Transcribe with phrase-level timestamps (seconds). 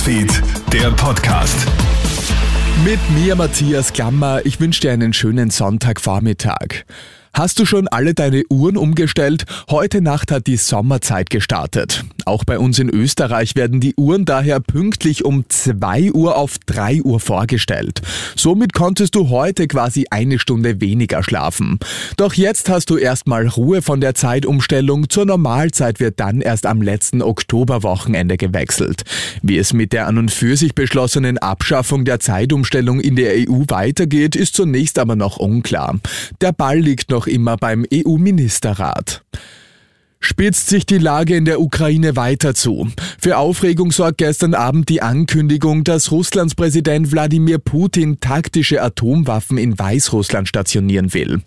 [0.00, 1.54] Newsfeed, der Podcast.
[2.84, 6.84] Mit mir Matthias Klammer, ich wünsche dir einen schönen Sonntagvormittag.
[7.32, 9.44] Hast du schon alle deine Uhren umgestellt?
[9.70, 12.04] Heute Nacht hat die Sommerzeit gestartet.
[12.26, 17.02] Auch bei uns in Österreich werden die Uhren daher pünktlich um 2 Uhr auf 3
[17.02, 18.02] Uhr vorgestellt.
[18.34, 21.78] Somit konntest du heute quasi eine Stunde weniger schlafen.
[22.16, 25.08] Doch jetzt hast du erstmal Ruhe von der Zeitumstellung.
[25.08, 29.04] Zur Normalzeit wird dann erst am letzten Oktoberwochenende gewechselt.
[29.40, 33.62] Wie es mit der an und für sich beschlossenen Abschaffung der Zeitumstellung in der EU
[33.68, 35.98] weitergeht, ist zunächst aber noch unklar.
[36.40, 39.22] Der Ball liegt noch noch immer beim EU-Ministerrat.
[40.20, 42.88] Spitzt sich die Lage in der Ukraine weiter zu.
[43.18, 49.78] Für Aufregung sorgt gestern Abend die Ankündigung, dass Russlands Präsident Wladimir Putin taktische Atomwaffen in
[49.78, 51.42] Weißrussland stationieren will.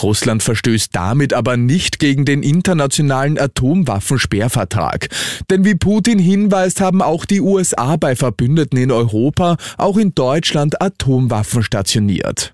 [0.00, 5.08] Russland verstößt damit aber nicht gegen den internationalen Atomwaffensperrvertrag.
[5.50, 10.80] Denn wie Putin hinweist, haben auch die USA bei Verbündeten in Europa, auch in Deutschland
[10.80, 12.52] Atomwaffen stationiert.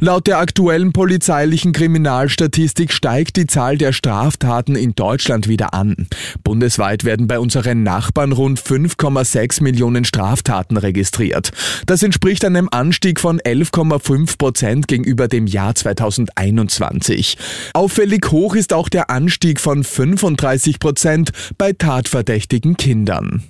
[0.00, 6.06] Laut der aktuellen polizeilichen Kriminalstatistik steigt die Zahl der Straftaten in Deutschland wieder an.
[6.44, 11.50] Bundesweit werden bei unseren Nachbarn rund 5,6 Millionen Straftaten registriert.
[11.86, 17.36] Das entspricht einem Anstieg von 11,5 Prozent gegenüber dem Jahr 2021.
[17.74, 23.42] Auffällig hoch ist auch der Anstieg von 35 Prozent bei tatverdächtigen Kindern.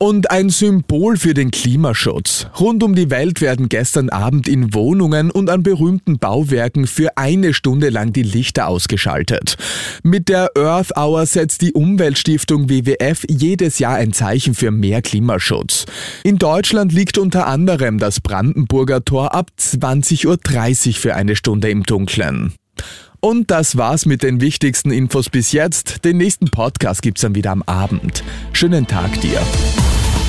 [0.00, 2.46] Und ein Symbol für den Klimaschutz.
[2.60, 7.52] Rund um die Welt werden gestern Abend in Wohnungen und an berühmten Bauwerken für eine
[7.52, 9.56] Stunde lang die Lichter ausgeschaltet.
[10.04, 15.86] Mit der Earth Hour setzt die Umweltstiftung WWF jedes Jahr ein Zeichen für mehr Klimaschutz.
[16.22, 21.82] In Deutschland liegt unter anderem das Brandenburger Tor ab 20.30 Uhr für eine Stunde im
[21.82, 22.52] Dunkeln.
[23.18, 26.04] Und das war's mit den wichtigsten Infos bis jetzt.
[26.04, 28.22] Den nächsten Podcast gibt's dann wieder am Abend.
[28.52, 29.40] Schönen Tag dir.